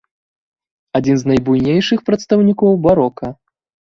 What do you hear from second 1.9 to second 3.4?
прадстаўнікоў барока.